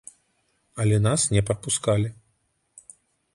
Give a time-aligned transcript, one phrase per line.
[0.83, 2.09] Але нас не прапускалі.